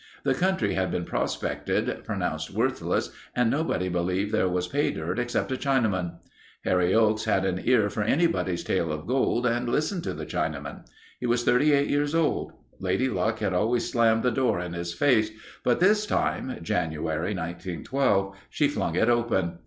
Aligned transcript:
The 0.23 0.33
country 0.33 0.73
had 0.73 0.89
been 0.89 1.05
prospected, 1.05 2.03
pronounced 2.03 2.49
worthless 2.49 3.11
and 3.35 3.51
nobody 3.51 3.87
believed 3.87 4.31
there 4.31 4.49
was 4.49 4.67
pay 4.67 4.89
dirt 4.89 5.19
except 5.19 5.51
a 5.51 5.55
Chinaman. 5.55 6.13
Harry 6.65 6.91
Oakes 6.95 7.25
had 7.25 7.45
an 7.45 7.61
ear 7.65 7.87
for 7.87 8.01
anybody's 8.01 8.63
tale 8.63 8.91
of 8.91 9.05
gold 9.05 9.45
and 9.45 9.69
listened 9.69 10.03
to 10.05 10.15
the 10.15 10.25
Chinaman. 10.25 10.87
He 11.19 11.27
was 11.27 11.43
38 11.43 11.87
years 11.87 12.15
old. 12.15 12.53
Lady 12.79 13.09
Luck 13.09 13.37
had 13.41 13.53
always 13.53 13.87
slammed 13.91 14.23
the 14.23 14.31
door 14.31 14.59
in 14.59 14.73
his 14.73 14.91
face 14.91 15.29
but 15.63 15.79
this 15.79 16.07
time, 16.07 16.57
(January, 16.63 17.35
1912) 17.35 18.35
she 18.49 18.67
flung 18.67 18.95
it 18.95 19.07
open. 19.07 19.59